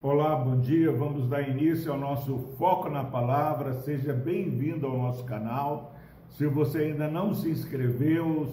Olá, 0.00 0.34
bom 0.36 0.58
dia. 0.60 0.90
Vamos 0.90 1.28
dar 1.28 1.46
início 1.46 1.92
ao 1.92 1.98
nosso 1.98 2.38
Foco 2.56 2.88
na 2.88 3.04
Palavra. 3.04 3.74
Seja 3.74 4.14
bem-vindo 4.14 4.86
ao 4.86 4.96
nosso 4.96 5.24
canal. 5.24 5.94
Se 6.30 6.46
você 6.46 6.78
ainda 6.78 7.06
não 7.06 7.34
se 7.34 7.50
inscreveu, 7.50 8.50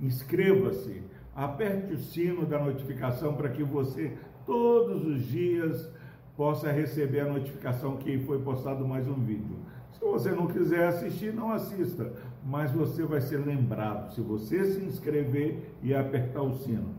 inscreva-se. 0.00 1.02
Aperte 1.34 1.94
o 1.94 1.98
sino 1.98 2.46
da 2.46 2.58
notificação 2.60 3.34
para 3.34 3.48
que 3.48 3.64
você 3.64 4.16
todos 4.46 5.04
os 5.04 5.26
dias 5.26 5.90
possa 6.36 6.70
receber 6.70 7.20
a 7.20 7.32
notificação 7.32 7.96
que 7.96 8.16
foi 8.20 8.40
postado 8.42 8.86
mais 8.86 9.08
um 9.08 9.14
vídeo. 9.14 9.56
Se 9.98 10.04
você 10.04 10.30
não 10.30 10.46
quiser 10.46 10.86
assistir, 10.86 11.34
não 11.34 11.50
assista, 11.50 12.12
mas 12.46 12.70
você 12.70 13.02
vai 13.02 13.20
ser 13.20 13.38
lembrado 13.38 14.14
se 14.14 14.20
você 14.20 14.64
se 14.64 14.84
inscrever 14.84 15.74
e 15.82 15.92
apertar 15.92 16.42
o 16.42 16.54
sino. 16.54 16.94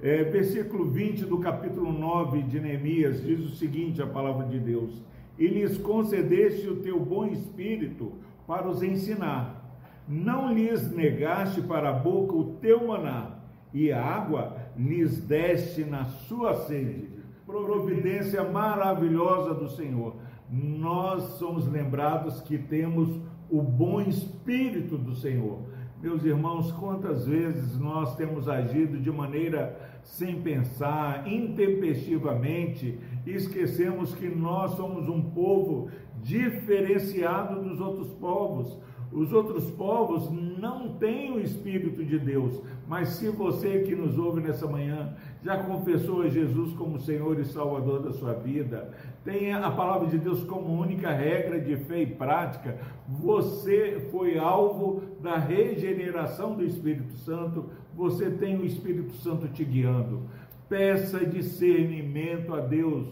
É, 0.00 0.22
versículo 0.22 0.88
20 0.90 1.24
do 1.24 1.38
capítulo 1.38 1.90
9 1.90 2.42
de 2.42 2.60
Neemias 2.60 3.20
diz 3.22 3.40
o 3.40 3.56
seguinte: 3.56 4.00
a 4.00 4.06
palavra 4.06 4.46
de 4.46 4.60
Deus: 4.60 5.02
E 5.36 5.48
lhes 5.48 5.76
concedeste 5.78 6.68
o 6.68 6.76
teu 6.76 7.00
bom 7.00 7.26
espírito 7.26 8.12
para 8.46 8.68
os 8.68 8.80
ensinar, 8.80 9.80
não 10.06 10.54
lhes 10.54 10.88
negaste 10.92 11.60
para 11.62 11.88
a 11.88 11.94
boca 11.94 12.34
o 12.36 12.56
teu 12.60 12.86
maná, 12.86 13.38
e 13.74 13.90
a 13.90 14.04
água 14.04 14.56
lhes 14.76 15.18
deste 15.18 15.84
na 15.84 16.04
sua 16.04 16.54
sede. 16.54 17.10
Providência 17.44 18.44
maravilhosa 18.44 19.52
do 19.54 19.68
Senhor. 19.68 20.14
Nós 20.50 21.22
somos 21.38 21.66
lembrados 21.66 22.40
que 22.40 22.56
temos 22.56 23.20
o 23.50 23.62
bom 23.62 24.00
espírito 24.00 24.96
do 24.96 25.14
Senhor. 25.14 25.60
Meus 26.00 26.24
irmãos, 26.24 26.70
quantas 26.72 27.26
vezes 27.26 27.78
nós 27.78 28.14
temos 28.16 28.48
agido 28.48 28.98
de 28.98 29.10
maneira 29.10 29.98
sem 30.02 30.40
pensar, 30.40 31.26
intempestivamente, 31.26 32.98
e 33.24 33.30
esquecemos 33.30 34.14
que 34.14 34.28
nós 34.28 34.72
somos 34.72 35.08
um 35.08 35.20
povo 35.20 35.90
diferenciado 36.22 37.62
dos 37.62 37.80
outros 37.80 38.12
povos. 38.12 38.78
Os 39.12 39.32
outros 39.32 39.70
povos 39.70 40.30
não 40.30 40.94
têm 40.94 41.32
o 41.32 41.40
Espírito 41.40 42.04
de 42.04 42.18
Deus, 42.18 42.60
mas 42.88 43.10
se 43.10 43.28
você 43.28 43.80
que 43.80 43.94
nos 43.94 44.18
ouve 44.18 44.40
nessa 44.40 44.66
manhã 44.66 45.14
já 45.42 45.62
confessou 45.62 46.22
a 46.22 46.28
Jesus 46.28 46.72
como 46.74 47.00
Senhor 47.00 47.38
e 47.38 47.44
Salvador 47.44 48.02
da 48.02 48.12
sua 48.12 48.34
vida, 48.34 48.92
tem 49.24 49.52
a 49.52 49.70
palavra 49.70 50.08
de 50.08 50.18
Deus 50.18 50.42
como 50.44 50.80
única 50.80 51.10
regra 51.10 51.60
de 51.60 51.76
fé 51.76 52.02
e 52.02 52.06
prática, 52.06 52.78
você 53.08 54.08
foi 54.10 54.38
alvo 54.38 55.02
da 55.20 55.36
regeneração 55.36 56.54
do 56.54 56.64
Espírito 56.64 57.14
Santo, 57.18 57.66
você 57.94 58.30
tem 58.30 58.58
o 58.58 58.66
Espírito 58.66 59.14
Santo 59.14 59.48
te 59.48 59.64
guiando. 59.64 60.22
Peça 60.68 61.24
discernimento 61.24 62.52
a 62.52 62.60
Deus 62.60 63.06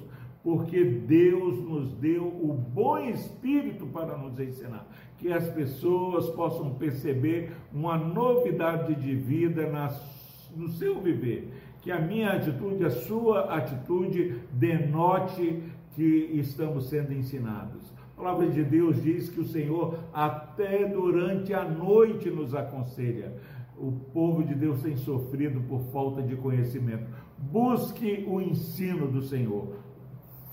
porque 0.44 0.84
Deus 0.84 1.58
nos 1.58 1.90
deu 1.94 2.26
o 2.26 2.52
bom 2.52 2.98
espírito 2.98 3.86
para 3.86 4.14
nos 4.18 4.38
ensinar, 4.38 4.86
que 5.24 5.32
as 5.32 5.48
pessoas 5.48 6.28
possam 6.28 6.74
perceber 6.74 7.50
uma 7.72 7.96
novidade 7.96 8.94
de 8.94 9.14
vida 9.14 9.66
no 10.54 10.68
seu 10.68 11.00
viver, 11.00 11.50
que 11.80 11.90
a 11.90 11.98
minha 11.98 12.32
atitude, 12.32 12.84
a 12.84 12.90
sua 12.90 13.56
atitude 13.56 14.38
denote 14.52 15.62
que 15.92 16.30
estamos 16.34 16.90
sendo 16.90 17.14
ensinados. 17.14 17.90
A 18.12 18.20
palavra 18.20 18.50
de 18.50 18.62
Deus 18.62 19.02
diz 19.02 19.30
que 19.30 19.40
o 19.40 19.46
Senhor 19.46 19.98
até 20.12 20.86
durante 20.86 21.54
a 21.54 21.64
noite 21.64 22.28
nos 22.28 22.54
aconselha. 22.54 23.32
O 23.78 23.92
povo 23.92 24.44
de 24.44 24.54
Deus 24.54 24.82
tem 24.82 24.94
sofrido 24.94 25.62
por 25.62 25.80
falta 25.84 26.20
de 26.20 26.36
conhecimento. 26.36 27.06
Busque 27.38 28.26
o 28.28 28.42
ensino 28.42 29.08
do 29.10 29.22
Senhor 29.22 29.74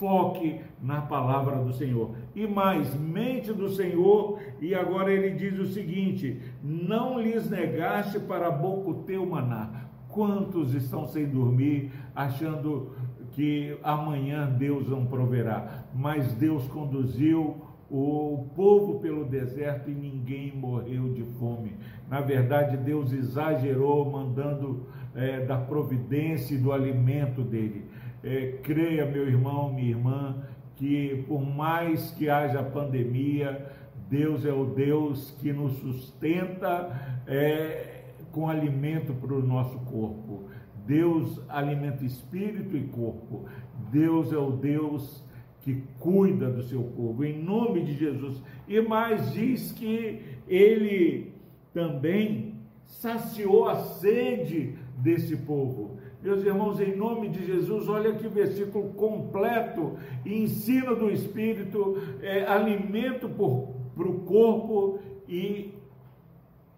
foque 0.01 0.59
na 0.81 0.99
palavra 1.01 1.57
do 1.57 1.71
Senhor. 1.71 2.15
E 2.35 2.47
mais, 2.47 2.99
mente 2.99 3.53
do 3.53 3.69
Senhor, 3.69 4.39
e 4.59 4.73
agora 4.73 5.13
ele 5.13 5.35
diz 5.35 5.59
o 5.59 5.67
seguinte: 5.67 6.41
não 6.63 7.21
lhes 7.21 7.47
negaste 7.47 8.19
para 8.19 8.47
a 8.47 8.51
boca 8.51 8.89
o 8.89 9.03
teu 9.03 9.23
maná. 9.27 9.85
Quantos 10.09 10.73
estão 10.73 11.05
sem 11.05 11.27
dormir, 11.27 11.91
achando 12.15 12.89
que 13.33 13.77
amanhã 13.83 14.49
Deus 14.49 14.89
não 14.89 15.05
proverá? 15.05 15.85
Mas 15.93 16.33
Deus 16.33 16.67
conduziu 16.67 17.61
o 17.89 18.49
povo 18.55 18.99
pelo 18.99 19.25
deserto 19.25 19.89
e 19.89 19.93
ninguém 19.93 20.55
morreu 20.55 21.13
de 21.13 21.23
fome. 21.37 21.73
Na 22.09 22.21
verdade, 22.21 22.75
Deus 22.77 23.13
exagerou, 23.13 24.09
mandando 24.09 24.87
é, 25.13 25.45
da 25.45 25.57
providência 25.57 26.55
e 26.55 26.57
do 26.57 26.71
alimento 26.71 27.41
dele. 27.41 27.85
É, 28.23 28.59
creia, 28.63 29.05
meu 29.05 29.27
irmão, 29.27 29.73
minha 29.73 29.89
irmã, 29.89 30.43
que 30.75 31.23
por 31.27 31.41
mais 31.41 32.11
que 32.11 32.29
haja 32.29 32.63
pandemia, 32.63 33.67
Deus 34.09 34.45
é 34.45 34.51
o 34.51 34.65
Deus 34.65 35.31
que 35.39 35.53
nos 35.53 35.73
sustenta 35.77 37.21
é, 37.25 38.03
com 38.31 38.49
alimento 38.49 39.13
para 39.13 39.33
o 39.33 39.41
nosso 39.41 39.79
corpo. 39.79 40.49
Deus 40.85 41.39
alimenta 41.47 42.03
espírito 42.03 42.75
e 42.75 42.83
corpo. 42.83 43.45
Deus 43.91 44.33
é 44.33 44.37
o 44.37 44.51
Deus 44.51 45.23
que 45.61 45.83
cuida 45.99 46.49
do 46.49 46.63
seu 46.63 46.83
povo, 46.83 47.23
em 47.23 47.41
nome 47.41 47.83
de 47.83 47.93
Jesus. 47.93 48.41
E 48.67 48.81
mais 48.81 49.31
diz 49.31 49.71
que 49.71 50.21
ele 50.47 51.31
também 51.73 52.55
saciou 52.85 53.69
a 53.69 53.75
sede 53.75 54.75
desse 54.97 55.37
povo. 55.37 55.97
Meus 56.21 56.43
irmãos, 56.43 56.79
em 56.79 56.95
nome 56.95 57.29
de 57.29 57.43
Jesus, 57.43 57.89
olha 57.89 58.13
que 58.13 58.27
versículo 58.27 58.93
completo, 58.93 59.97
ensino 60.23 60.95
do 60.95 61.09
Espírito, 61.09 61.97
é, 62.21 62.45
alimento 62.45 63.27
para 63.27 64.07
o 64.07 64.19
corpo 64.19 64.99
e 65.27 65.73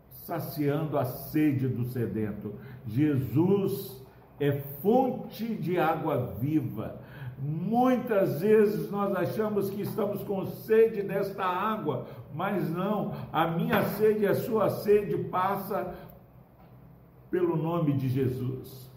saciando 0.09 0.97
a 0.97 1.03
sede 1.03 1.67
do 1.67 1.83
sedento. 1.83 2.53
Jesus 2.87 4.01
é 4.39 4.53
fonte 4.81 5.45
de 5.55 5.77
água 5.77 6.35
viva. 6.39 7.01
Muitas 7.37 8.39
vezes 8.39 8.89
nós 8.89 9.13
achamos 9.13 9.69
que 9.69 9.81
estamos 9.81 10.23
com 10.23 10.45
sede 10.45 11.01
desta 11.01 11.43
água, 11.43 12.07
mas 12.33 12.69
não, 12.69 13.13
a 13.33 13.47
minha 13.47 13.83
sede 13.83 14.23
e 14.23 14.27
a 14.27 14.35
sua 14.35 14.69
sede 14.69 15.17
passa 15.25 15.93
pelo 17.29 17.57
nome 17.57 17.91
de 17.93 18.07
Jesus. 18.07 18.92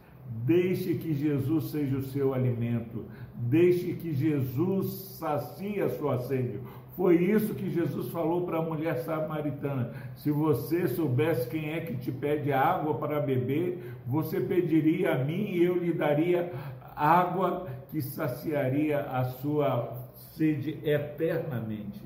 Deixe 0.46 0.94
que 0.94 1.12
Jesus 1.12 1.72
seja 1.72 1.96
o 1.96 2.02
seu 2.04 2.32
alimento. 2.32 3.04
Deixe 3.34 3.94
que 3.94 4.14
Jesus 4.14 5.18
sacie 5.18 5.80
a 5.80 5.90
sua 5.90 6.18
sede. 6.20 6.60
Foi 6.94 7.16
isso 7.16 7.52
que 7.52 7.68
Jesus 7.68 8.10
falou 8.10 8.46
para 8.46 8.58
a 8.58 8.62
mulher 8.62 8.98
samaritana. 8.98 9.92
Se 10.14 10.30
você 10.30 10.86
soubesse 10.86 11.48
quem 11.48 11.72
é 11.72 11.80
que 11.80 11.96
te 11.96 12.12
pede 12.12 12.52
água 12.52 12.94
para 12.94 13.18
beber, 13.18 13.96
você 14.06 14.40
pediria 14.40 15.16
a 15.16 15.24
mim 15.24 15.50
e 15.50 15.64
eu 15.64 15.76
lhe 15.78 15.92
daria 15.92 16.52
água 16.94 17.66
que 17.90 18.00
saciaria 18.00 19.00
a 19.00 19.24
sua 19.24 19.98
sede 20.14 20.78
eternamente. 20.84 22.02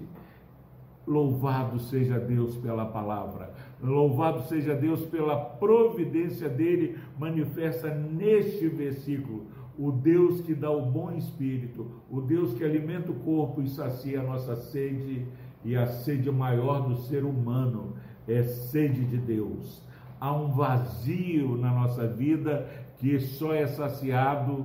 Louvado 1.10 1.80
seja 1.80 2.20
Deus 2.20 2.56
pela 2.58 2.86
palavra. 2.86 3.52
Louvado 3.82 4.42
seja 4.42 4.76
Deus 4.76 5.04
pela 5.06 5.36
providência 5.36 6.48
dele 6.48 6.96
manifesta 7.18 7.92
neste 7.92 8.68
versículo. 8.68 9.46
O 9.76 9.90
Deus 9.90 10.40
que 10.40 10.54
dá 10.54 10.70
o 10.70 10.86
bom 10.86 11.10
espírito, 11.10 11.90
o 12.08 12.20
Deus 12.20 12.54
que 12.54 12.62
alimenta 12.62 13.10
o 13.10 13.16
corpo 13.16 13.60
e 13.60 13.68
sacia 13.68 14.20
a 14.20 14.22
nossa 14.22 14.54
sede, 14.54 15.26
e 15.64 15.74
a 15.74 15.88
sede 15.88 16.30
maior 16.30 16.88
do 16.88 16.96
ser 16.98 17.24
humano 17.24 17.94
é 18.28 18.44
sede 18.44 19.04
de 19.04 19.18
Deus. 19.18 19.82
Há 20.20 20.32
um 20.32 20.52
vazio 20.52 21.56
na 21.56 21.72
nossa 21.72 22.06
vida 22.06 22.68
que 22.98 23.18
só 23.18 23.52
é 23.52 23.66
saciado 23.66 24.64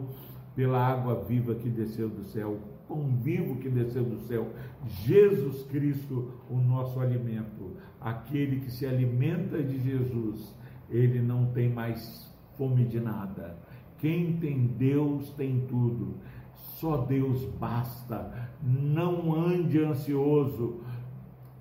pela 0.56 0.78
água 0.78 1.24
viva 1.24 1.56
que 1.56 1.70
desceu 1.70 2.08
do 2.08 2.24
céu, 2.24 2.60
pão 2.88 3.16
vivo 3.22 3.58
que 3.58 3.70
desceu 3.70 4.04
do 4.04 4.20
céu, 4.22 4.52
Jesus 5.04 5.64
Cristo, 5.64 6.32
o 6.50 6.58
nosso 6.58 7.00
alimento. 7.00 7.78
Aquele 8.00 8.60
que 8.60 8.72
se 8.72 8.86
alimenta 8.86 9.62
de 9.62 9.80
Jesus, 9.80 10.56
ele 10.90 11.22
não 11.22 11.48
tem 11.48 11.70
mais 11.70 12.32
fome 12.58 12.86
de 12.86 13.00
nada. 13.00 13.58
Quem 13.98 14.38
tem 14.38 14.68
Deus 14.68 15.30
tem 15.32 15.66
tudo. 15.68 16.16
Só 16.54 16.98
Deus 16.98 17.46
basta. 17.60 18.50
Não 18.62 19.34
ande 19.34 19.80
ansioso. 19.80 20.82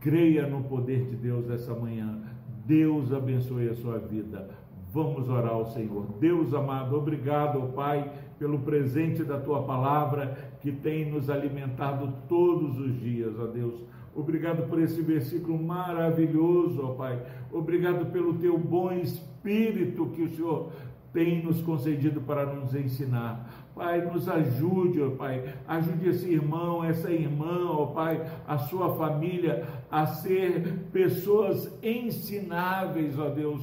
Creia 0.01 0.47
no 0.47 0.65
poder 0.65 1.07
de 1.07 1.17
Deus 1.17 1.49
essa 1.49 1.75
manhã. 1.75 2.21
Deus 2.67 3.13
abençoe 3.13 3.69
a 3.69 3.75
sua 3.75 3.99
vida. 3.99 4.51
Vamos 4.95 5.29
orar 5.29 5.53
ao 5.53 5.67
Senhor. 5.67 6.07
Deus 6.21 6.55
amado, 6.55 6.97
obrigado, 6.97 7.73
Pai 7.75 8.11
pelo 8.39 8.59
presente 8.61 9.25
da 9.25 9.39
tua 9.39 9.63
palavra 9.63 10.37
que 10.61 10.73
tem 10.73 11.11
nos 11.11 11.31
alimentado 11.31 12.13
todos 12.29 12.79
os 12.79 13.01
dias, 13.01 13.39
ó 13.39 13.47
Deus. 13.47 13.75
Obrigado 14.15 14.69
por 14.69 14.81
esse 14.81 15.01
versículo 15.03 15.61
maravilhoso, 15.61 16.83
ó 16.83 16.95
Pai. 16.95 17.21
Obrigado 17.53 18.07
pelo 18.13 18.35
teu 18.35 18.57
bom 18.57 18.93
espírito 18.93 20.07
que 20.07 20.23
o 20.23 20.35
Senhor 20.35 20.73
tem 21.13 21.43
nos 21.45 21.61
concedido 21.63 22.21
para 22.21 22.47
nos 22.47 22.75
ensinar. 22.75 23.69
Pai, 23.75 24.05
nos 24.05 24.29
ajude, 24.29 25.03
ó 25.03 25.11
Pai, 25.11 25.55
ajude 25.67 26.09
esse 26.09 26.29
irmão, 26.29 26.85
essa 26.85 27.11
irmã, 27.11 27.71
ó 27.71 27.87
Pai, 27.87 28.25
a 28.47 28.59
sua 28.59 28.95
família 28.95 29.67
a 29.91 30.07
ser 30.07 30.87
pessoas 30.93 31.77
ensináveis, 31.83 33.19
ó 33.19 33.29
Deus. 33.31 33.63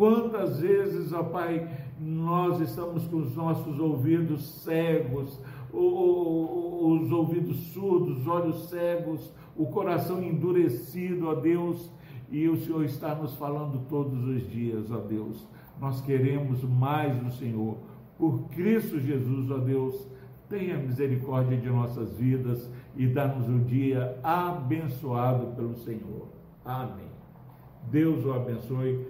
Quantas 0.00 0.60
vezes, 0.60 1.12
ó 1.12 1.22
Pai, 1.22 1.68
nós 2.00 2.58
estamos 2.58 3.06
com 3.06 3.18
os 3.18 3.36
nossos 3.36 3.78
ouvidos 3.78 4.62
cegos, 4.62 5.38
os 5.70 7.12
ouvidos 7.12 7.58
surdos, 7.74 8.20
os 8.20 8.26
olhos 8.26 8.70
cegos, 8.70 9.30
o 9.54 9.66
coração 9.66 10.22
endurecido, 10.22 11.28
ó 11.28 11.34
Deus, 11.34 11.92
e 12.30 12.48
o 12.48 12.56
Senhor 12.56 12.82
está 12.86 13.14
nos 13.14 13.34
falando 13.34 13.86
todos 13.90 14.24
os 14.24 14.50
dias, 14.50 14.90
ó 14.90 15.00
Deus. 15.00 15.46
Nós 15.78 16.00
queremos 16.00 16.64
mais 16.64 17.14
do 17.18 17.30
Senhor. 17.32 17.76
Por 18.16 18.48
Cristo 18.48 18.98
Jesus, 18.98 19.50
ó 19.50 19.58
Deus, 19.58 20.08
tenha 20.48 20.78
misericórdia 20.78 21.58
de 21.58 21.68
nossas 21.68 22.16
vidas 22.16 22.70
e 22.96 23.06
dá-nos 23.06 23.46
um 23.50 23.64
dia 23.64 24.18
abençoado 24.22 25.54
pelo 25.54 25.76
Senhor. 25.76 26.26
Amém. 26.64 27.10
Deus 27.90 28.24
o 28.24 28.32
abençoe. 28.32 29.09